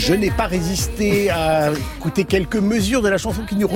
je 0.00 0.14
n'ai 0.14 0.30
pas 0.30 0.46
résisté 0.46 1.28
à 1.28 1.70
écouter 1.98 2.24
quelques 2.24 2.56
mesures 2.56 3.02
de 3.02 3.08
la 3.10 3.18
chanson 3.18 3.42
qui 3.46 3.54
nous 3.54 3.68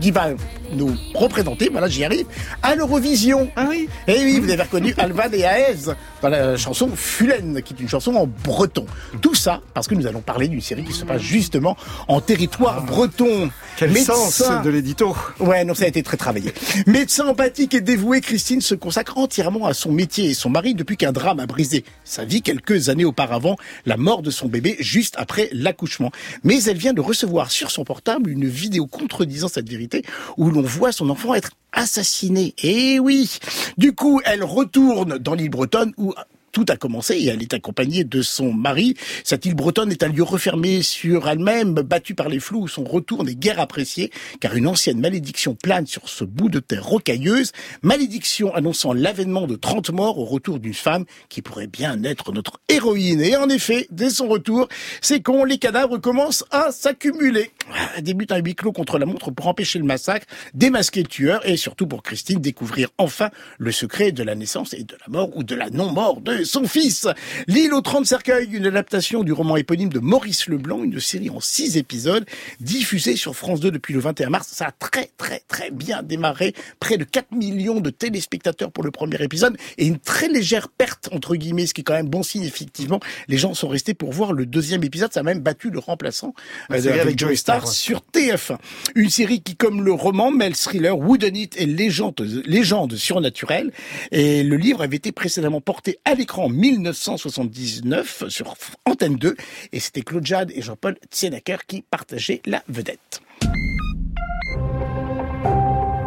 qui 0.00 0.10
va 0.12 0.28
nous 0.72 0.94
représenter, 1.14 1.68
voilà 1.70 1.88
j'y 1.88 2.04
arrive, 2.04 2.26
à 2.62 2.74
l'Eurovision. 2.74 3.50
Ah 3.56 3.66
oui 3.68 3.88
Eh 4.06 4.12
oui, 4.12 4.38
vous 4.38 4.50
avez 4.50 4.62
reconnu 4.62 4.94
Alvan 4.98 5.32
et 5.32 5.40
Aez 5.40 5.94
dans 6.22 6.28
la 6.28 6.56
chanson 6.56 6.90
Fulen, 6.94 7.62
qui 7.62 7.74
est 7.74 7.80
une 7.80 7.88
chanson 7.88 8.14
en 8.14 8.26
breton. 8.26 8.86
Tout 9.20 9.34
ça 9.34 9.60
parce 9.74 9.88
que 9.88 9.94
nous 9.94 10.06
allons 10.06 10.20
parler 10.20 10.48
d'une 10.48 10.60
série 10.60 10.84
qui 10.84 10.92
se 10.92 11.04
passe 11.04 11.22
justement 11.22 11.76
en 12.06 12.20
territoire 12.20 12.84
breton. 12.84 13.50
Quel 13.76 13.96
sens 13.98 14.42
de 14.64 14.70
l'édito 14.70 15.16
Ouais, 15.40 15.64
non, 15.64 15.74
ça 15.74 15.84
a 15.84 15.88
été 15.88 16.02
très 16.02 16.16
travaillé. 16.16 16.52
Médecin 16.86 17.26
empathique 17.26 17.74
et 17.74 17.80
dévoué, 17.80 18.20
Christine 18.20 18.60
se 18.60 18.74
consacre 18.74 19.18
entièrement 19.18 19.66
à 19.66 19.74
son 19.74 19.92
métier 19.92 20.26
et 20.30 20.34
son 20.34 20.50
mari 20.50 20.74
depuis 20.74 20.96
qu'un 20.96 21.12
drame 21.12 21.40
a 21.40 21.46
brisé 21.46 21.84
sa 22.04 22.24
vie 22.24 22.42
quelques 22.42 22.88
années 22.88 23.04
auparavant, 23.04 23.56
la 23.86 23.96
mort 23.96 24.22
de 24.22 24.30
son 24.30 24.48
bébé 24.48 24.76
juste 24.80 25.14
après 25.16 25.47
l'accouchement. 25.52 26.10
Mais 26.44 26.62
elle 26.64 26.76
vient 26.76 26.92
de 26.92 27.00
recevoir 27.00 27.50
sur 27.50 27.70
son 27.70 27.84
portable 27.84 28.30
une 28.30 28.46
vidéo 28.46 28.86
contredisant 28.86 29.48
cette 29.48 29.68
vérité 29.68 30.04
où 30.36 30.50
l'on 30.50 30.62
voit 30.62 30.92
son 30.92 31.10
enfant 31.10 31.34
être 31.34 31.52
assassiné. 31.72 32.54
Et 32.62 32.98
oui 32.98 33.38
Du 33.76 33.92
coup, 33.92 34.20
elle 34.24 34.44
retourne 34.44 35.18
dans 35.18 35.34
l'île 35.34 35.50
bretonne 35.50 35.92
où 35.96 36.14
tout 36.52 36.64
a 36.68 36.76
commencé 36.76 37.14
et 37.14 37.26
elle 37.26 37.42
est 37.42 37.54
accompagnée 37.54 38.04
de 38.04 38.22
son 38.22 38.52
mari. 38.52 38.94
Cette 39.24 39.46
île 39.46 39.54
bretonne 39.54 39.90
est 39.90 40.02
un 40.02 40.08
lieu 40.08 40.22
refermé 40.22 40.82
sur 40.82 41.28
elle-même, 41.28 41.74
battu 41.74 42.14
par 42.14 42.28
les 42.28 42.40
flous 42.40 42.62
où 42.62 42.68
son 42.68 42.84
retour 42.84 43.24
n'est 43.24 43.34
guère 43.34 43.60
apprécié, 43.60 44.10
car 44.40 44.56
une 44.56 44.66
ancienne 44.66 45.00
malédiction 45.00 45.54
plane 45.54 45.86
sur 45.86 46.08
ce 46.08 46.24
bout 46.24 46.48
de 46.48 46.60
terre 46.60 46.84
rocailleuse, 46.84 47.52
malédiction 47.82 48.54
annonçant 48.54 48.92
l'avènement 48.92 49.46
de 49.46 49.56
30 49.56 49.90
morts 49.90 50.18
au 50.18 50.24
retour 50.24 50.58
d'une 50.58 50.74
femme 50.74 51.04
qui 51.28 51.42
pourrait 51.42 51.66
bien 51.66 52.02
être 52.04 52.32
notre 52.32 52.60
héroïne. 52.68 53.20
Et 53.20 53.36
en 53.36 53.48
effet, 53.48 53.86
dès 53.90 54.10
son 54.10 54.28
retour, 54.28 54.68
c'est 55.00 55.20
con, 55.20 55.44
les 55.44 55.58
cadavres 55.58 55.98
commencent 55.98 56.44
à 56.50 56.72
s'accumuler. 56.72 57.50
Ah, 57.74 58.00
débute 58.00 58.32
un 58.32 58.38
huis 58.38 58.54
clos 58.54 58.72
contre 58.72 58.98
la 58.98 59.06
montre 59.06 59.30
pour 59.30 59.46
empêcher 59.46 59.78
le 59.78 59.84
massacre, 59.84 60.26
démasquer 60.54 61.02
le 61.02 61.08
tueur 61.08 61.46
et 61.46 61.56
surtout 61.56 61.86
pour 61.86 62.02
Christine 62.02 62.40
découvrir 62.40 62.88
enfin 62.98 63.30
le 63.58 63.72
secret 63.72 64.12
de 64.12 64.22
la 64.22 64.34
naissance 64.34 64.74
et 64.74 64.84
de 64.84 64.94
la 64.94 65.08
mort 65.08 65.36
ou 65.36 65.42
de 65.42 65.54
la 65.54 65.70
non-mort 65.70 66.20
de 66.20 66.37
son 66.44 66.64
fils. 66.64 67.06
L'île 67.46 67.72
aux 67.72 67.80
30 67.80 68.06
cercueils, 68.06 68.48
une 68.52 68.66
adaptation 68.66 69.22
du 69.22 69.32
roman 69.32 69.56
éponyme 69.56 69.88
de 69.88 69.98
Maurice 69.98 70.48
Leblanc, 70.48 70.82
une 70.82 71.00
série 71.00 71.30
en 71.30 71.40
6 71.40 71.76
épisodes, 71.76 72.24
diffusée 72.60 73.16
sur 73.16 73.34
France 73.34 73.60
2 73.60 73.70
depuis 73.70 73.94
le 73.94 74.00
21 74.00 74.30
mars. 74.30 74.48
Ça 74.52 74.66
a 74.66 74.72
très 74.72 75.10
très 75.16 75.42
très 75.48 75.70
bien 75.70 76.02
démarré, 76.02 76.54
près 76.80 76.96
de 76.96 77.04
4 77.04 77.32
millions 77.32 77.80
de 77.80 77.90
téléspectateurs 77.90 78.70
pour 78.70 78.84
le 78.84 78.90
premier 78.90 79.22
épisode 79.22 79.56
et 79.76 79.86
une 79.86 79.98
très 79.98 80.28
légère 80.28 80.68
perte 80.68 81.08
entre 81.12 81.36
guillemets, 81.36 81.66
ce 81.66 81.74
qui 81.74 81.80
est 81.80 81.84
quand 81.84 81.94
même 81.94 82.08
bon 82.08 82.22
signe 82.22 82.44
effectivement. 82.44 83.00
Les 83.28 83.38
gens 83.38 83.54
sont 83.54 83.68
restés 83.68 83.94
pour 83.94 84.12
voir 84.12 84.32
le 84.32 84.46
deuxième 84.46 84.84
épisode, 84.84 85.12
ça 85.12 85.20
a 85.20 85.22
même 85.22 85.40
battu 85.40 85.70
le 85.70 85.78
remplaçant 85.78 86.34
euh, 86.70 87.00
avec, 87.00 87.18
Joey 87.18 87.36
Star 87.36 87.66
sur 87.68 88.02
TF1. 88.12 88.58
Une 88.94 89.10
série 89.10 89.40
qui 89.40 89.56
comme 89.56 89.82
le 89.82 89.92
roman 89.92 90.30
mêle 90.30 90.54
thriller, 90.54 90.98
wooden 90.98 91.36
it 91.36 91.60
et 91.60 91.66
légende, 91.66 92.20
légende 92.46 92.96
surnaturelle 92.96 93.72
et 94.12 94.42
le 94.42 94.56
livre 94.56 94.82
avait 94.82 94.96
été 94.96 95.12
précédemment 95.12 95.60
porté 95.60 95.98
à 96.04 96.14
l'écran 96.14 96.27
en 96.36 96.48
1979 96.48 98.24
sur 98.28 98.54
Antenne 98.84 99.16
2 99.16 99.36
et 99.72 99.80
c'était 99.80 100.02
Claude 100.02 100.26
Jade 100.26 100.52
et 100.54 100.60
Jean-Paul 100.62 100.96
Tsenaker 101.10 101.64
qui 101.66 101.82
partageaient 101.82 102.42
la 102.44 102.62
vedette. 102.68 103.22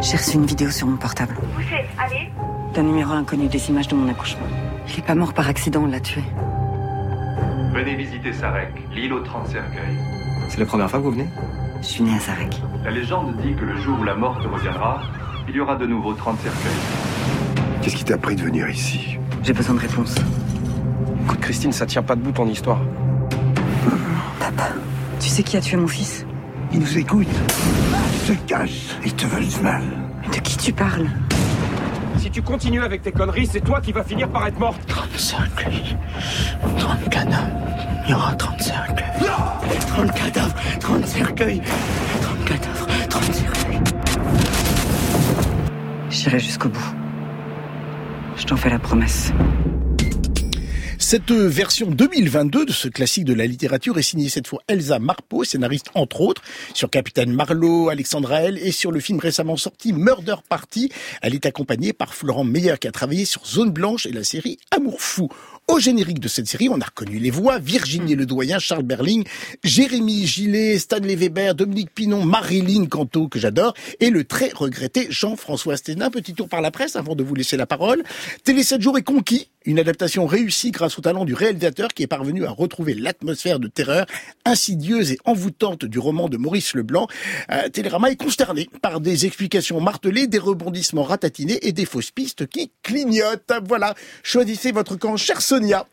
J'ai 0.01 0.17
reçu 0.17 0.35
une 0.35 0.45
vidéo 0.45 0.69
sur 0.69 0.87
mon 0.87 0.97
portable. 0.97 1.35
Où 1.57 1.61
c'est 1.69 1.85
Allez 1.99 2.29
D'un 2.73 2.83
numéro 2.83 3.11
inconnu 3.13 3.47
des 3.47 3.69
images 3.69 3.87
de 3.87 3.95
mon 3.95 4.09
accouchement. 4.09 4.47
Il 4.87 4.99
est 4.99 5.05
pas 5.05 5.15
mort 5.15 5.33
par 5.33 5.47
accident, 5.47 5.83
on 5.83 5.87
l'a 5.87 5.99
tué. 5.99 6.21
Venez 7.73 7.95
visiter 7.95 8.33
Sarek, 8.33 8.73
l'île 8.93 9.13
aux 9.13 9.21
30 9.21 9.47
cercueils. 9.47 9.97
C'est 10.49 10.59
la 10.59 10.65
première 10.65 10.89
fois 10.89 10.99
que 10.99 11.05
vous 11.05 11.11
venez? 11.11 11.29
Je 11.81 11.87
suis 11.87 12.03
né 12.03 12.15
à 12.15 12.19
Sarek. 12.19 12.61
La 12.83 12.91
légende 12.91 13.37
dit 13.41 13.53
que 13.55 13.63
le 13.63 13.77
jour 13.77 13.99
où 13.99 14.03
la 14.03 14.15
mort 14.15 14.39
te 14.41 14.47
reviendra, 14.47 15.01
il 15.47 15.55
y 15.55 15.59
aura 15.59 15.75
de 15.75 15.85
nouveau 15.85 16.13
30 16.13 16.39
cercueils. 16.39 17.81
Qu'est-ce 17.81 17.95
qui 17.95 18.03
t'a 18.03 18.17
pris 18.17 18.35
de 18.35 18.41
venir 18.41 18.69
ici? 18.69 19.17
J'ai 19.43 19.53
besoin 19.53 19.75
de 19.75 19.79
réponses. 19.79 20.15
Écoute, 21.23 21.39
Christine, 21.39 21.71
ça 21.71 21.85
tient 21.85 22.03
pas 22.03 22.15
debout 22.15 22.31
ton 22.31 22.47
histoire. 22.47 22.79
Papa, 24.39 24.69
tu 25.19 25.29
sais 25.29 25.41
qui 25.43 25.57
a 25.57 25.61
tué 25.61 25.77
mon 25.77 25.87
fils? 25.87 26.25
Ils 26.71 26.79
nous 26.79 26.97
écoutent. 26.97 27.27
Ils 28.13 28.27
se 28.27 28.33
cachent. 28.45 28.95
Ils 29.03 29.13
te 29.13 29.25
veulent 29.25 29.47
du 29.47 29.59
mal. 29.61 29.83
De 30.31 30.37
qui 30.37 30.57
tu 30.57 30.71
parles? 30.71 31.09
Si 32.17 32.29
tu 32.29 32.41
continues 32.43 32.83
avec 32.83 33.01
tes 33.01 33.11
conneries, 33.11 33.47
c'est 33.47 33.61
toi 33.61 33.81
qui 33.81 33.91
vas 33.91 34.03
finir 34.03 34.29
par 34.29 34.45
être 34.45 34.59
morte. 34.59 34.79
35 34.87 35.39
30 36.77 37.09
cadavres. 37.09 37.47
Il 38.05 38.11
y 38.11 38.13
aura 38.13 38.33
35 38.33 38.95
30 39.87 40.11
cadavres, 40.13 40.55
30 40.79 41.05
cercueils. 41.07 41.61
30 42.21 42.45
cadavres, 42.45 42.87
30 43.09 43.23
cercueils. 43.33 43.81
J'irai 46.09 46.39
jusqu'au 46.39 46.69
bout. 46.69 47.00
Je 48.41 48.47
t'en 48.47 48.57
fais 48.57 48.71
la 48.71 48.79
promesse. 48.79 49.31
Cette 50.97 51.31
version 51.31 51.91
2022 51.91 52.65
de 52.65 52.71
ce 52.71 52.87
classique 52.87 53.25
de 53.25 53.35
la 53.35 53.45
littérature 53.45 53.99
est 53.99 54.01
signée 54.01 54.29
cette 54.29 54.47
fois 54.47 54.63
Elsa 54.67 54.97
Marpeau, 54.97 55.43
scénariste 55.43 55.91
entre 55.93 56.21
autres 56.21 56.41
sur 56.73 56.89
Capitaine 56.89 57.31
Marlowe, 57.31 57.89
Alexandra 57.89 58.41
L 58.41 58.57
et 58.57 58.71
sur 58.71 58.91
le 58.91 58.99
film 58.99 59.19
récemment 59.19 59.57
sorti 59.57 59.93
Murder 59.93 60.37
Party. 60.49 60.91
Elle 61.21 61.35
est 61.35 61.45
accompagnée 61.45 61.93
par 61.93 62.15
Florent 62.15 62.43
Meyer 62.43 62.75
qui 62.81 62.87
a 62.87 62.91
travaillé 62.91 63.25
sur 63.25 63.45
Zone 63.45 63.69
Blanche 63.69 64.07
et 64.07 64.11
la 64.11 64.23
série 64.23 64.57
Amour 64.71 65.01
Fou. 65.01 65.29
Au 65.67 65.79
générique 65.79 66.19
de 66.19 66.27
cette 66.27 66.47
série, 66.47 66.67
on 66.69 66.81
a 66.81 66.85
reconnu 66.85 67.17
les 67.17 67.29
voix, 67.29 67.57
Virginie 67.57 68.15
Ledoyen, 68.15 68.59
Charles 68.59 68.83
Berling, 68.83 69.23
Jérémy 69.63 70.27
Gillet, 70.27 70.77
Stanley 70.77 71.15
Weber, 71.15 71.55
Dominique 71.55 71.93
Pinon, 71.93 72.25
Marilyn 72.25 72.87
Canto, 72.87 73.29
que 73.29 73.39
j'adore, 73.39 73.73
et 74.01 74.09
le 74.09 74.25
très 74.25 74.49
regretté 74.53 75.07
Jean-François 75.09 75.77
Sténin. 75.77 76.09
Petit 76.09 76.33
tour 76.33 76.49
par 76.49 76.61
la 76.61 76.71
presse 76.71 76.97
avant 76.97 77.15
de 77.15 77.23
vous 77.23 77.35
laisser 77.35 77.55
la 77.55 77.67
parole. 77.67 78.03
Télé 78.43 78.63
7 78.63 78.81
jours 78.81 78.97
est 78.97 79.03
conquis. 79.03 79.49
Une 79.63 79.77
adaptation 79.77 80.25
réussie 80.25 80.71
grâce 80.71 80.97
au 80.97 81.01
talent 81.01 81.23
du 81.23 81.35
réalisateur 81.35 81.89
qui 81.89 82.01
est 82.01 82.07
parvenu 82.07 82.45
à 82.45 82.49
retrouver 82.49 82.95
l'atmosphère 82.95 83.59
de 83.59 83.67
terreur 83.67 84.07
insidieuse 84.43 85.11
et 85.11 85.19
envoûtante 85.23 85.85
du 85.85 85.99
roman 85.99 86.29
de 86.29 86.37
Maurice 86.37 86.73
Leblanc. 86.73 87.07
Euh, 87.51 87.69
Télérama 87.69 88.09
est 88.09 88.15
consterné 88.15 88.69
par 88.81 88.99
des 89.01 89.27
explications 89.27 89.79
martelées, 89.79 90.25
des 90.25 90.39
rebondissements 90.39 91.03
ratatinés 91.03 91.59
et 91.61 91.73
des 91.73 91.85
fausses 91.85 92.09
pistes 92.09 92.47
qui 92.47 92.71
clignotent. 92.81 93.53
Voilà, 93.67 93.93
choisissez 94.23 94.71
votre 94.71 94.95
camp, 94.95 95.15
cher 95.15 95.41
Sonia. 95.41 95.85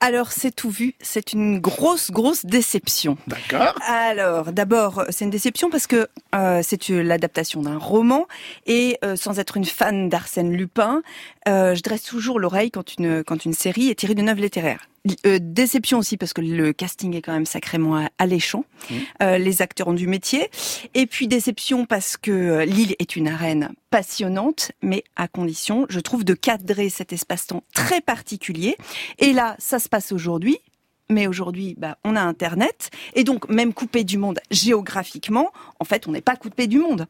Alors, 0.00 0.30
c'est 0.30 0.54
tout 0.54 0.70
vu. 0.70 0.94
C'est 1.00 1.32
une 1.32 1.58
grosse, 1.58 2.12
grosse 2.12 2.46
déception. 2.46 3.18
D'accord. 3.26 3.74
Alors, 3.86 4.52
d'abord, 4.52 5.04
c'est 5.10 5.24
une 5.24 5.30
déception 5.30 5.70
parce 5.70 5.88
que 5.88 6.06
euh, 6.36 6.60
c'est 6.62 6.88
l'adaptation 6.88 7.62
d'un 7.62 7.78
roman 7.78 8.26
et 8.66 8.98
euh, 9.04 9.16
sans 9.16 9.40
être 9.40 9.56
une 9.56 9.64
fan 9.64 10.08
d'Arsène 10.08 10.52
Lupin, 10.52 11.02
euh, 11.48 11.74
je 11.74 11.82
dresse 11.82 12.04
toujours 12.04 12.38
l'oreille 12.38 12.70
quand 12.70 12.94
une 12.96 13.24
quand 13.24 13.44
une 13.44 13.54
série 13.54 13.88
est 13.88 13.96
tirée 13.96 14.14
d'une 14.14 14.28
œuvre 14.28 14.40
littéraire. 14.40 14.88
Euh, 15.26 15.38
déception 15.40 15.98
aussi 15.98 16.16
parce 16.16 16.32
que 16.32 16.40
le 16.40 16.72
casting 16.72 17.14
est 17.14 17.22
quand 17.22 17.32
même 17.32 17.46
sacrément 17.46 18.08
alléchant. 18.18 18.64
Euh, 19.22 19.38
les 19.38 19.62
acteurs 19.62 19.88
ont 19.88 19.94
du 19.94 20.06
métier. 20.06 20.50
Et 20.94 21.06
puis 21.06 21.28
déception 21.28 21.86
parce 21.86 22.16
que 22.16 22.30
euh, 22.30 22.64
Lille 22.64 22.94
est 22.98 23.16
une 23.16 23.28
arène 23.28 23.70
passionnante, 23.90 24.72
mais 24.82 25.04
à 25.16 25.28
condition, 25.28 25.86
je 25.88 26.00
trouve, 26.00 26.24
de 26.24 26.34
cadrer 26.34 26.88
cet 26.88 27.12
espace-temps 27.12 27.62
très 27.72 28.00
particulier. 28.00 28.76
Et 29.18 29.32
là, 29.32 29.56
ça 29.58 29.78
se 29.78 29.88
passe 29.88 30.12
aujourd'hui. 30.12 30.58
Mais 31.10 31.26
aujourd'hui, 31.26 31.74
bah, 31.78 31.96
on 32.04 32.16
a 32.16 32.20
Internet, 32.20 32.90
et 33.14 33.24
donc 33.24 33.48
même 33.48 33.72
coupé 33.72 34.04
du 34.04 34.18
monde 34.18 34.40
géographiquement, 34.50 35.50
en 35.80 35.84
fait, 35.84 36.06
on 36.06 36.12
n'est 36.12 36.20
pas 36.20 36.36
coupé 36.36 36.66
du 36.66 36.78
monde. 36.78 37.06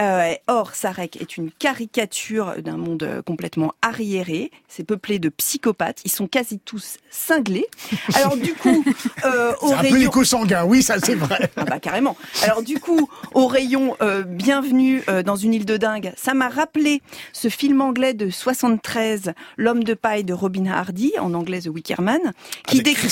Euh, 0.00 0.32
or, 0.46 0.74
Sarek 0.74 1.16
est 1.20 1.36
une 1.36 1.50
caricature 1.50 2.54
d'un 2.62 2.76
monde 2.76 3.02
euh, 3.02 3.22
complètement 3.22 3.72
arriéré. 3.82 4.50
C'est 4.68 4.84
peuplé 4.84 5.18
de 5.18 5.28
psychopathes. 5.28 6.00
Ils 6.04 6.10
sont 6.10 6.26
quasi 6.28 6.58
tous 6.60 6.98
cinglés. 7.10 7.66
Alors 8.14 8.36
du 8.36 8.54
coup, 8.54 8.84
euh, 9.24 9.52
au 9.60 9.68
C'est 9.68 9.74
un 9.74 9.78
peu 9.78 9.82
rayon- 9.88 9.96
les 9.96 10.06
coups 10.06 10.28
sanguins, 10.28 10.64
oui, 10.64 10.82
ça 10.82 10.96
c'est 11.02 11.14
vrai. 11.14 11.50
ah 11.56 11.64
bah 11.64 11.80
carrément. 11.80 12.16
Alors 12.44 12.62
du 12.62 12.78
coup, 12.78 13.08
au 13.34 13.46
rayon 13.46 13.96
euh, 14.02 14.22
Bienvenue 14.22 15.02
euh, 15.08 15.22
dans 15.22 15.36
une 15.36 15.52
île 15.54 15.66
de 15.66 15.76
dingue, 15.76 16.12
ça 16.16 16.34
m'a 16.34 16.48
rappelé 16.48 17.02
ce 17.32 17.48
film 17.48 17.80
anglais 17.80 18.14
de 18.14 18.30
73, 18.30 19.32
L'homme 19.56 19.82
de 19.84 19.94
paille 19.94 20.24
de 20.24 20.32
Robin 20.32 20.66
Hardy, 20.66 21.12
en 21.20 21.34
anglais 21.34 21.60
The 21.60 21.66
Wicker 21.68 22.00
Man, 22.00 22.20
qui 22.66 22.76
Avec 22.80 22.84
décrit 22.84 23.08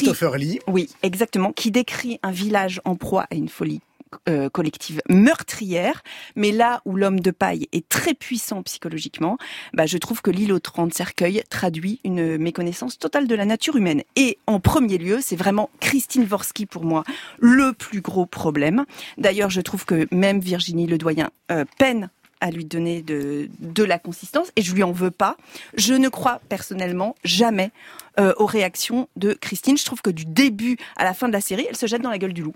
Oui, 0.67 0.89
exactement, 1.03 1.53
qui 1.53 1.71
décrit 1.71 2.19
un 2.23 2.33
village 2.33 2.81
en 2.85 2.97
proie 2.97 3.27
à 3.31 3.35
une 3.35 3.49
folie 3.49 3.81
euh, 4.29 4.49
collective 4.49 5.01
meurtrière, 5.09 6.03
mais 6.35 6.51
là 6.51 6.83
où 6.85 6.97
l'homme 6.97 7.21
de 7.21 7.31
paille 7.31 7.69
est 7.71 7.89
très 7.89 8.13
puissant 8.13 8.61
psychologiquement, 8.65 9.39
bah, 9.73 9.87
je 9.87 9.99
trouve 9.99 10.21
que 10.21 10.33
l'île 10.33 10.53
aux 10.53 10.59
30 10.59 10.93
cercueils 10.93 11.45
traduit 11.49 12.01
une 12.03 12.37
méconnaissance 12.37 12.99
totale 12.99 13.29
de 13.29 13.35
la 13.37 13.45
nature 13.45 13.77
humaine. 13.77 14.03
Et 14.17 14.37
en 14.49 14.59
premier 14.59 14.99
lieu, 14.99 15.21
c'est 15.23 15.37
vraiment 15.37 15.71
Christine 15.79 16.25
Vorsky 16.25 16.67
pour 16.67 16.85
moi 16.85 17.05
le 17.39 17.73
plus 17.73 18.01
gros 18.01 18.27
problème. 18.27 18.85
D'ailleurs, 19.17 19.51
je 19.51 19.61
trouve 19.61 19.85
que 19.85 20.09
même 20.11 20.41
Virginie 20.41 20.89
Ledoyen 20.89 21.31
euh, 21.53 21.65
peine 21.79 22.11
à 22.41 22.51
lui 22.51 22.65
donner 22.65 23.03
de, 23.03 23.49
de 23.61 23.85
la 23.85 23.99
consistance 23.99 24.51
et 24.57 24.63
je 24.63 24.75
lui 24.75 24.83
en 24.83 24.93
veux 24.93 25.11
pas. 25.11 25.37
Je 25.75 25.95
ne 25.95 26.09
crois 26.09 26.41
personnellement 26.49 27.15
jamais 27.25 27.71
euh, 28.19 28.35
aux 28.39 28.47
réactions 28.47 29.09
de 29.15 29.35
Christine. 29.35 29.79
Je 29.79 29.85
trouve 29.85 30.03
que 30.03 30.11
du 30.11 30.25
début 30.25 30.77
à 30.97 31.05
la 31.05 31.15
fin 31.15 31.29
de 31.29 31.33
la 31.33 31.41
série, 31.41 31.67
elle 31.69 31.77
se 31.77 31.87
jette 31.87 32.03
dans 32.03 32.11
la 32.11 32.19
gueule 32.19 32.33
du 32.33 32.43
loup. 32.43 32.55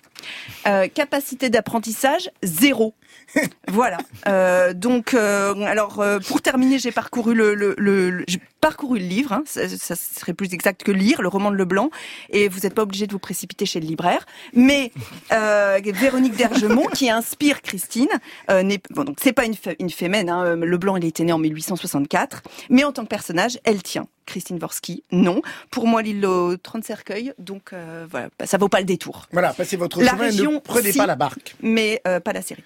Euh, 0.67 0.89
capacité 0.89 1.49
d'apprentissage, 1.49 2.29
zéro. 2.43 2.93
voilà. 3.69 3.99
Euh, 4.27 4.75
donc, 4.75 5.15
alors 5.15 6.05
pour 6.27 6.43
terminer, 6.43 6.81
j'ai 6.81 6.91
parcouru 6.91 7.35
le, 7.35 7.55
le, 7.55 7.75
le, 7.79 8.25
j'ai 8.27 8.41
parcouru 8.61 8.99
le 8.99 9.05
livre. 9.05 9.33
Hein, 9.33 9.45
ça, 9.47 9.69
ça, 9.69 9.95
serait 9.95 10.35
plus 10.35 10.53
exact 10.53 10.83
que 10.83 10.91
lire 10.91 11.23
le 11.23 11.29
roman 11.29 11.53
de 11.53 11.57
Leblanc. 11.57 11.89
Et 12.31 12.49
vous 12.49 12.61
n'êtes 12.61 12.75
pas 12.75 12.83
obligé 12.83 13.07
de 13.07 13.13
vous 13.13 13.21
précipiter 13.21 13.65
chez 13.65 13.79
le 13.79 13.87
libraire. 13.87 14.27
Mais 14.55 14.91
Véronique 15.31 16.37
Dergemont, 16.37 16.89
qui 16.89 17.09
inspire 17.11 17.63
Christine, 17.63 18.09
n'est 18.51 18.81
bon, 18.91 19.05
donc 19.05 19.19
c'est 19.23 19.33
pas 19.33 19.45
une, 19.45 19.55
une 19.79 19.91
fémène. 19.91 20.29
Hein, 20.29 20.57
Leblanc, 20.57 20.97
il 20.97 21.05
était 21.05 21.25
né 21.25 21.33
en 21.33 21.39
1864, 21.39 22.43
mais 22.71 22.85
en 22.85 22.93
tant 22.93 23.03
que 23.03 23.09
personnage, 23.09 23.59
elle 23.65 23.83
tient. 23.83 24.07
Christine 24.27 24.59
Vorsky, 24.59 25.03
non. 25.13 25.43
Pour 25.71 25.87
moi, 25.87 26.03
l'île 26.03 26.25
aux 26.27 26.57
30 26.57 26.85
cercueils, 26.85 27.33
donc 27.39 27.73
euh, 27.73 28.07
voilà, 28.11 28.29
bah, 28.39 28.47
ça 28.47 28.59
vaut 28.59 28.69
pas 28.69 28.81
le 28.81 28.87
détour. 28.87 29.27
Voilà, 29.33 29.53
passez 29.53 29.77
votre 29.77 30.03
la 30.03 30.13
chemin, 30.13 30.25
région, 30.25 30.53
ne 30.53 30.59
prenez 30.59 30.93
si, 30.93 30.99
pas 30.99 31.07
la 31.07 31.17
barque. 31.17 31.57
Mais 31.63 32.01
euh, 32.07 32.21
pas 32.21 32.33
la 32.33 32.43
série. 32.43 32.65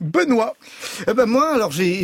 Benoît. 0.00 0.54
Eh 1.08 1.12
ben 1.12 1.26
moi, 1.26 1.52
alors 1.52 1.72
j'ai 1.72 2.02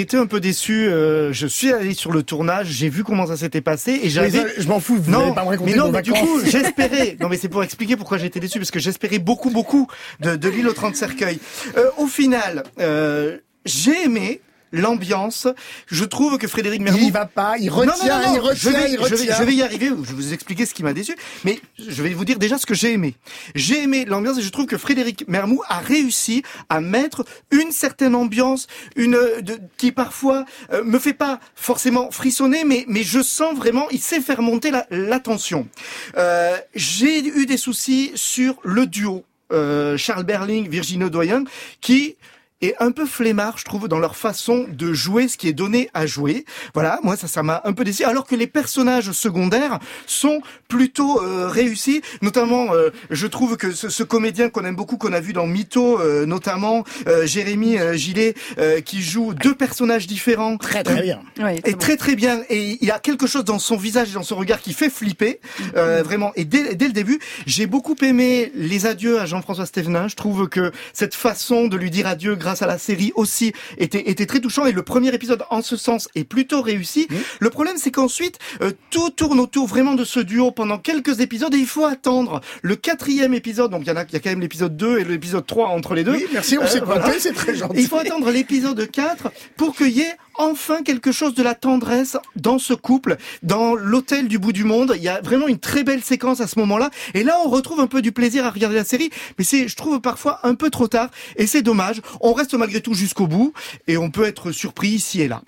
été 0.00 0.16
un 0.16 0.26
peu 0.26 0.40
déçu. 0.40 0.88
Euh, 0.88 1.32
je 1.32 1.46
suis 1.46 1.72
allé 1.72 1.94
sur 1.94 2.12
le 2.12 2.22
tournage, 2.22 2.66
j'ai 2.66 2.90
vu 2.90 3.02
comment 3.02 3.26
ça 3.26 3.36
s'était 3.36 3.62
passé 3.62 3.98
et 4.02 4.10
j'avais. 4.10 4.44
Je 4.58 4.68
m'en 4.68 4.78
fous. 4.78 4.96
Vous 4.96 5.10
non, 5.10 5.32
pas 5.32 5.44
me 5.44 5.56
mais 5.64 5.74
non, 5.74 5.86
mais 5.86 6.02
vacances. 6.02 6.02
du 6.02 6.12
coup, 6.12 6.40
j'espérais. 6.44 7.16
non, 7.18 7.28
mais 7.28 7.38
c'est 7.38 7.48
pour 7.48 7.62
expliquer 7.62 7.96
pourquoi 7.96 8.18
j'étais 8.18 8.40
déçu 8.40 8.58
parce 8.58 8.70
que 8.70 8.78
j'espérais 8.78 9.18
beaucoup, 9.18 9.50
beaucoup 9.50 9.88
de, 10.20 10.36
de 10.36 10.48
l'île 10.50 10.68
aux 10.68 10.74
30 10.74 10.94
cercueils. 10.94 11.38
Euh, 11.76 11.90
au 11.96 12.06
final, 12.06 12.64
euh, 12.78 13.38
j'ai 13.64 14.04
aimé 14.04 14.40
l'ambiance. 14.72 15.46
Je 15.86 16.04
trouve 16.04 16.38
que 16.38 16.48
Frédéric 16.48 16.80
Mermoux... 16.80 16.98
Il 17.02 17.12
va 17.12 17.26
pas, 17.26 17.56
il 17.58 17.70
retient, 17.70 17.92
non, 17.92 18.22
non, 18.22 18.28
non, 18.28 18.34
il 18.34 18.40
retient, 18.40 18.70
je 18.70 18.76
vais, 18.76 18.90
il 18.92 18.98
retient. 18.98 19.16
Je 19.16 19.22
vais, 19.22 19.32
je 19.32 19.42
vais 19.42 19.54
y 19.54 19.62
arriver, 19.62 19.86
je 19.86 19.92
vais 19.92 20.14
vous 20.14 20.32
expliquer 20.32 20.66
ce 20.66 20.74
qui 20.74 20.82
m'a 20.82 20.92
déçu, 20.92 21.14
mais 21.44 21.60
je 21.78 22.02
vais 22.02 22.10
vous 22.10 22.24
dire 22.24 22.38
déjà 22.38 22.58
ce 22.58 22.66
que 22.66 22.74
j'ai 22.74 22.92
aimé. 22.92 23.14
J'ai 23.54 23.82
aimé 23.82 24.04
l'ambiance 24.04 24.38
et 24.38 24.42
je 24.42 24.48
trouve 24.48 24.66
que 24.66 24.78
Frédéric 24.78 25.28
Mermoux 25.28 25.62
a 25.68 25.78
réussi 25.78 26.42
à 26.68 26.80
mettre 26.80 27.24
une 27.50 27.70
certaine 27.72 28.14
ambiance, 28.14 28.66
une 28.96 29.18
de, 29.40 29.58
qui 29.76 29.92
parfois 29.92 30.44
euh, 30.72 30.82
me 30.84 30.98
fait 30.98 31.12
pas 31.12 31.40
forcément 31.54 32.10
frissonner, 32.10 32.64
mais 32.64 32.84
mais 32.88 33.02
je 33.02 33.22
sens 33.22 33.56
vraiment, 33.56 33.88
il 33.90 34.00
sait 34.00 34.20
faire 34.20 34.42
monter 34.42 34.70
la, 34.70 34.86
la 34.90 35.20
tension. 35.20 35.68
Euh, 36.16 36.56
j'ai 36.74 37.24
eu 37.24 37.46
des 37.46 37.56
soucis 37.56 38.12
sur 38.14 38.56
le 38.64 38.86
duo 38.86 39.24
euh, 39.52 39.96
Charles 39.96 40.24
Berling, 40.24 40.68
Virginie 40.68 41.10
Doyen, 41.10 41.44
qui 41.80 42.16
est 42.62 42.74
un 42.80 42.92
peu 42.92 43.06
flemmard, 43.06 43.58
je 43.58 43.64
trouve, 43.64 43.88
dans 43.88 43.98
leur 43.98 44.16
façon 44.16 44.66
de 44.68 44.92
jouer 44.92 45.28
ce 45.28 45.36
qui 45.36 45.48
est 45.48 45.52
donné 45.52 45.90
à 45.94 46.06
jouer. 46.06 46.44
Voilà, 46.74 46.98
moi 47.02 47.16
ça, 47.16 47.26
ça 47.28 47.42
m'a 47.42 47.60
un 47.64 47.72
peu 47.72 47.84
déçu. 47.84 48.04
Alors 48.04 48.26
que 48.26 48.34
les 48.34 48.46
personnages 48.46 49.12
secondaires 49.12 49.78
sont 50.06 50.40
plutôt 50.68 51.22
euh, 51.22 51.48
réussis. 51.48 52.02
Notamment, 52.22 52.74
euh, 52.74 52.90
je 53.10 53.26
trouve 53.26 53.56
que 53.56 53.72
ce, 53.72 53.88
ce 53.88 54.02
comédien 54.02 54.48
qu'on 54.50 54.64
aime 54.64 54.76
beaucoup, 54.76 54.96
qu'on 54.96 55.12
a 55.12 55.20
vu 55.20 55.32
dans 55.32 55.46
Mytho, 55.46 56.00
euh, 56.00 56.26
notamment 56.26 56.84
euh, 57.08 57.26
Jérémy 57.26 57.78
Gillet, 57.94 58.34
euh, 58.58 58.80
qui 58.80 59.02
joue 59.02 59.34
deux 59.34 59.54
personnages 59.54 60.06
différents. 60.06 60.56
Très 60.58 60.82
très 60.82 61.02
bien. 61.02 61.20
Oui, 61.38 61.60
Et 61.64 61.72
bon. 61.72 61.78
très 61.78 61.96
très 61.96 62.14
bien. 62.16 62.42
Et 62.50 62.78
il 62.80 62.86
y 62.86 62.90
a 62.90 62.98
quelque 62.98 63.26
chose 63.26 63.44
dans 63.44 63.58
son 63.58 63.76
visage 63.76 64.10
et 64.10 64.14
dans 64.14 64.22
son 64.22 64.36
regard 64.36 64.60
qui 64.60 64.72
fait 64.72 64.90
flipper, 64.90 65.40
euh, 65.76 66.02
vraiment. 66.02 66.32
Et 66.36 66.44
dès, 66.44 66.74
dès 66.74 66.86
le 66.86 66.92
début, 66.92 67.18
j'ai 67.46 67.66
beaucoup 67.66 67.96
aimé 68.02 68.52
les 68.54 68.86
adieux 68.86 69.18
à 69.20 69.26
Jean-François 69.26 69.66
Stévenin. 69.66 70.08
Je 70.08 70.16
trouve 70.16 70.48
que 70.48 70.72
cette 70.92 71.14
façon 71.14 71.68
de 71.68 71.76
lui 71.76 71.90
dire 71.90 72.06
adieu 72.06 72.34
grâce 72.36 72.51
à 72.60 72.66
la 72.66 72.76
série 72.76 73.12
aussi 73.14 73.52
était, 73.78 74.10
était 74.10 74.26
très 74.26 74.40
touchant. 74.40 74.66
Et 74.66 74.72
le 74.72 74.82
premier 74.82 75.14
épisode, 75.14 75.44
en 75.48 75.62
ce 75.62 75.76
sens, 75.76 76.08
est 76.14 76.24
plutôt 76.24 76.60
réussi. 76.60 77.08
Le 77.40 77.48
problème, 77.48 77.76
c'est 77.78 77.90
qu'ensuite, 77.92 78.38
euh, 78.60 78.72
tout 78.90 79.08
tourne 79.10 79.40
autour 79.40 79.66
vraiment 79.66 79.94
de 79.94 80.04
ce 80.04 80.20
duo 80.20 80.50
pendant 80.50 80.78
quelques 80.78 81.20
épisodes 81.20 81.54
et 81.54 81.58
il 81.58 81.66
faut 81.66 81.86
attendre 81.86 82.40
le 82.62 82.76
quatrième 82.76 83.32
épisode. 83.32 83.70
Donc 83.70 83.82
il 83.84 83.88
y 83.88 83.92
en 83.92 83.96
a, 83.96 84.02
il 84.04 84.12
y 84.12 84.16
a 84.16 84.20
quand 84.20 84.30
même 84.30 84.40
l'épisode 84.40 84.76
2 84.76 84.98
et 84.98 85.04
l'épisode 85.04 85.46
3 85.46 85.68
entre 85.68 85.94
les 85.94 86.04
deux. 86.04 86.12
Oui, 86.12 86.26
merci, 86.32 86.58
on 86.58 86.62
Euh, 86.62 86.66
s'est 86.66 86.80
voilà. 86.80 87.10
c'est 87.18 87.32
très 87.32 87.54
gentil. 87.54 87.80
Il 87.80 87.86
faut 87.88 87.96
attendre 87.98 88.30
l'épisode 88.30 88.90
4 88.90 89.30
pour 89.56 89.74
qu'il 89.76 89.90
y 89.90 90.00
ait 90.00 90.16
enfin 90.36 90.82
quelque 90.82 91.12
chose 91.12 91.34
de 91.34 91.42
la 91.42 91.54
tendresse 91.54 92.16
dans 92.36 92.58
ce 92.58 92.72
couple, 92.72 93.16
dans 93.42 93.74
l'hôtel 93.74 94.28
du 94.28 94.38
bout 94.38 94.52
du 94.52 94.64
monde. 94.64 94.94
Il 94.96 95.02
y 95.02 95.08
a 95.08 95.20
vraiment 95.20 95.46
une 95.46 95.58
très 95.58 95.84
belle 95.84 96.02
séquence 96.02 96.40
à 96.40 96.46
ce 96.46 96.58
moment-là. 96.58 96.90
Et 97.14 97.22
là, 97.22 97.36
on 97.44 97.50
retrouve 97.50 97.80
un 97.80 97.86
peu 97.86 98.00
du 98.00 98.12
plaisir 98.12 98.46
à 98.46 98.50
regarder 98.50 98.76
la 98.76 98.84
série. 98.84 99.10
Mais 99.38 99.44
c'est, 99.44 99.68
je 99.68 99.76
trouve, 99.76 100.00
parfois 100.00 100.40
un 100.42 100.54
peu 100.54 100.70
trop 100.70 100.88
tard. 100.88 101.10
Et 101.36 101.46
c'est 101.46 101.60
dommage. 101.62 102.00
On 102.22 102.32
reste 102.42 102.54
malgré 102.54 102.80
tout 102.80 102.94
jusqu'au 102.94 103.26
bout. 103.26 103.52
Et 103.86 103.96
on 103.96 104.10
peut 104.10 104.24
être 104.24 104.52
surpris 104.52 104.88
ici 104.88 105.22
et 105.22 105.28
là. 105.28 105.42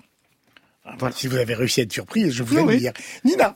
Voilà, 0.99 1.15
si 1.15 1.27
vous 1.27 1.37
avez 1.37 1.55
réussi 1.55 1.79
à 1.79 1.83
être 1.83 1.91
surprise, 1.91 2.31
je 2.31 2.43
vous 2.43 2.59
Oui, 2.59 2.77
dire. 2.77 2.93
Nina. 3.23 3.55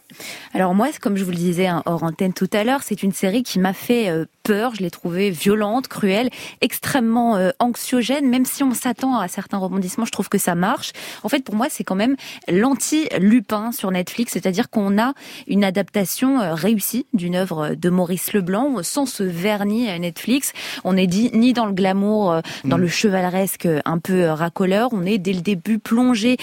Alors 0.55 0.73
moi, 0.73 0.87
comme 0.99 1.15
je 1.15 1.23
vous 1.23 1.29
le 1.29 1.37
disais 1.37 1.67
hein, 1.67 1.83
hors 1.85 2.01
antenne 2.01 2.33
tout 2.33 2.49
à 2.53 2.63
l'heure, 2.63 2.81
c'est 2.83 3.03
une 3.03 3.13
série 3.13 3.43
qui 3.43 3.59
m'a 3.59 3.73
fait 3.73 4.09
euh, 4.09 4.25
peur. 4.43 4.73
Je 4.73 4.81
l'ai 4.81 4.89
trouvée 4.89 5.29
violente, 5.29 5.87
cruelle, 5.87 6.31
extrêmement 6.61 7.35
euh, 7.37 7.51
anxiogène. 7.59 8.27
Même 8.27 8.45
si 8.45 8.63
on 8.63 8.73
s'attend 8.73 9.19
à 9.19 9.27
certains 9.27 9.59
rebondissements, 9.59 10.05
je 10.05 10.11
trouve 10.11 10.27
que 10.27 10.39
ça 10.39 10.55
marche. 10.55 10.91
En 11.21 11.29
fait, 11.29 11.43
pour 11.43 11.53
moi, 11.53 11.67
c'est 11.69 11.83
quand 11.83 11.95
même 11.95 12.15
l'anti-Lupin 12.47 13.71
sur 13.73 13.91
Netflix, 13.91 14.33
c'est-à-dire 14.33 14.71
qu'on 14.71 14.99
a 14.99 15.13
une 15.47 15.63
adaptation 15.63 16.41
euh, 16.41 16.55
réussie 16.55 17.05
d'une 17.13 17.35
œuvre 17.35 17.75
de 17.75 17.89
Maurice 17.91 18.33
Leblanc 18.33 18.81
sans 18.81 19.05
ce 19.05 19.23
vernis 19.23 19.87
à 19.87 19.99
Netflix. 19.99 20.51
On 20.83 20.97
est 20.97 21.07
dit 21.07 21.29
ni 21.33 21.53
dans 21.53 21.67
le 21.67 21.73
glamour, 21.73 22.41
dans 22.65 22.77
le 22.77 22.87
chevaleresque 22.87 23.67
un 23.85 23.99
peu 23.99 24.25
racoleur. 24.29 24.89
On 24.93 25.05
est 25.05 25.19
dès 25.19 25.33
le 25.33 25.41
début 25.41 25.77
plongé 25.77 26.37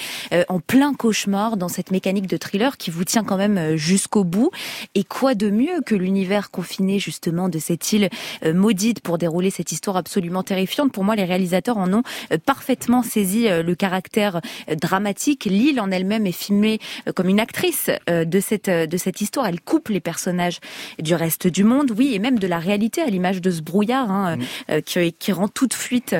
en 0.47 0.59
plein 0.59 0.76
cauchemar 0.93 1.57
dans 1.57 1.67
cette 1.67 1.91
mécanique 1.91 2.27
de 2.27 2.37
thriller 2.37 2.77
qui 2.77 2.91
vous 2.91 3.03
tient 3.03 3.23
quand 3.23 3.37
même 3.37 3.57
euh, 3.57 3.77
jusqu'au 3.77 4.23
bout. 4.23 4.51
Et 4.95 5.03
quoi 5.03 5.35
de 5.35 5.49
mieux 5.49 5.81
que 5.85 5.95
l'univers 5.95 6.51
confiné 6.51 6.99
justement 6.99 7.49
de 7.49 7.59
cette 7.59 7.91
île 7.93 8.09
euh, 8.45 8.53
maudite 8.53 9.01
pour 9.01 9.17
dérouler 9.17 9.49
cette 9.49 9.71
histoire 9.71 9.97
absolument 9.97 10.43
terrifiante? 10.43 10.91
Pour 10.91 11.03
moi, 11.03 11.15
les 11.15 11.25
réalisateurs 11.25 11.77
en 11.77 11.93
ont 11.93 12.03
euh, 12.31 12.37
parfaitement 12.43 13.03
saisi 13.03 13.47
le 13.47 13.75
caractère 13.75 14.41
dramatique. 14.81 15.45
L'île 15.45 15.79
en 15.79 15.91
elle-même 15.91 16.25
est 16.25 16.31
filmée 16.31 16.79
comme 17.15 17.29
une 17.29 17.39
actrice 17.39 17.89
de 18.07 18.39
cette 18.39 18.69
de 18.69 18.97
cette 18.97 19.21
histoire. 19.21 19.47
Elle 19.47 19.61
coupe 19.61 19.89
les 19.89 19.99
personnages 19.99 20.59
du 20.99 21.15
reste 21.15 21.47
du 21.47 21.63
monde, 21.63 21.91
oui, 21.97 22.13
et 22.13 22.19
même 22.19 22.39
de 22.39 22.47
la 22.47 22.59
réalité 22.59 23.01
à 23.01 23.07
l'image 23.07 23.41
de 23.41 23.51
ce 23.51 23.61
brouillard 23.61 24.09
hein, 24.11 24.37
euh, 24.69 24.81
qui, 24.81 25.13
qui 25.13 25.31
rend 25.31 25.47
toute 25.47 25.73
fuite. 25.73 26.15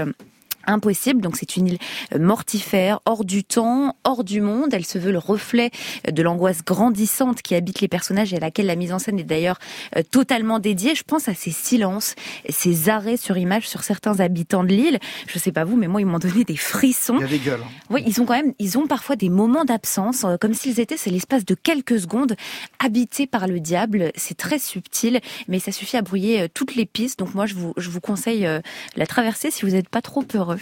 Impossible. 0.67 1.21
Donc 1.21 1.35
c'est 1.37 1.55
une 1.57 1.67
île 1.67 1.77
euh, 2.13 2.19
mortifère, 2.19 2.99
hors 3.05 3.25
du 3.25 3.43
temps, 3.43 3.95
hors 4.03 4.23
du 4.23 4.41
monde. 4.41 4.73
Elle 4.73 4.85
se 4.85 4.97
veut 4.97 5.11
le 5.11 5.17
reflet 5.17 5.71
euh, 6.07 6.11
de 6.11 6.21
l'angoisse 6.21 6.63
grandissante 6.63 7.41
qui 7.41 7.55
habite 7.55 7.81
les 7.81 7.87
personnages 7.87 8.33
et 8.33 8.37
à 8.37 8.39
laquelle 8.39 8.67
la 8.67 8.75
mise 8.75 8.93
en 8.93 8.99
scène 8.99 9.19
est 9.19 9.23
d'ailleurs 9.23 9.57
euh, 9.95 10.03
totalement 10.09 10.59
dédiée. 10.59 10.93
Je 10.95 11.03
pense 11.03 11.27
à 11.29 11.33
ces 11.33 11.51
silences, 11.51 12.15
ces 12.49 12.89
arrêts 12.89 13.17
sur 13.17 13.37
image 13.37 13.67
sur 13.67 13.83
certains 13.83 14.19
habitants 14.19 14.63
de 14.63 14.69
l'île. 14.69 14.99
Je 15.27 15.39
sais 15.39 15.51
pas 15.51 15.63
vous, 15.63 15.75
mais 15.75 15.87
moi 15.87 16.01
ils 16.01 16.05
m'ont 16.07 16.19
donné 16.19 16.43
des 16.43 16.57
frissons. 16.57 17.15
Il 17.17 17.21
y 17.21 17.23
a 17.23 17.27
des 17.27 17.39
gueules. 17.39 17.61
hein. 17.63 17.69
Oui, 17.89 18.03
ils 18.05 18.21
ont 18.21 18.25
quand 18.25 18.35
même, 18.35 18.53
ils 18.59 18.77
ont 18.77 18.87
parfois 18.87 19.15
des 19.15 19.29
moments 19.29 19.65
d'absence, 19.65 20.25
comme 20.41 20.53
s'ils 20.53 20.79
étaient, 20.79 20.97
c'est 20.97 21.09
l'espace 21.09 21.45
de 21.45 21.55
quelques 21.55 21.99
secondes, 21.99 22.35
habités 22.79 23.27
par 23.27 23.47
le 23.47 23.59
diable. 23.59 24.11
C'est 24.15 24.37
très 24.37 24.59
subtil, 24.59 25.21
mais 25.47 25.59
ça 25.59 25.71
suffit 25.71 25.97
à 25.97 26.01
brouiller 26.01 26.47
toutes 26.49 26.75
les 26.75 26.85
pistes. 26.85 27.19
Donc 27.19 27.33
moi, 27.33 27.45
je 27.45 27.55
vous, 27.55 27.73
je 27.77 27.89
vous 27.89 28.01
conseille 28.01 28.47
la 28.95 29.05
traversée 29.07 29.51
si 29.51 29.65
vous 29.65 29.71
n'êtes 29.71 29.89
pas 29.89 30.01
trop 30.01 30.25
heureux. 30.33 30.56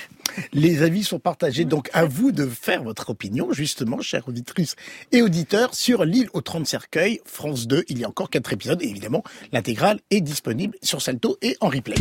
Les 0.54 0.82
avis 0.82 1.04
sont 1.04 1.20
partagés, 1.20 1.66
donc 1.66 1.90
à 1.94 2.06
vous 2.06 2.32
de 2.32 2.46
faire 2.46 2.84
votre 2.84 3.10
opinion, 3.10 3.52
justement, 3.52 4.02
chers 4.02 4.28
auditrices 4.28 4.76
et 5.12 5.22
auditeurs, 5.22 5.74
sur 5.74 6.06
l'île 6.06 6.30
aux 6.34 6.42
30 6.42 6.68
cercueils, 6.68 7.22
France 7.26 7.68
2. 7.68 7.86
Il 7.88 8.00
y 8.00 8.04
a 8.04 8.10
encore 8.10 8.30
quatre 8.30 8.54
épisodes, 8.54 8.82
et 8.82 8.88
évidemment, 8.88 9.24
l'intégrale 9.52 10.00
est 10.12 10.22
disponible 10.22 10.78
sur 10.82 11.02
Salto 11.02 11.38
et 11.42 11.58
en 11.62 11.70
replay. 11.70 11.96